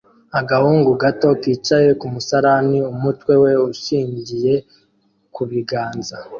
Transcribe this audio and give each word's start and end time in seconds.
Agahungu 0.39 0.89
gato 1.01 1.29
kicaye 1.41 1.89
ku 1.99 2.05
musarani 2.13 2.79
umutwe 2.93 3.33
we 3.43 3.51
ushingiye 3.71 4.53
ku 5.33 5.41
biganza 5.49 6.15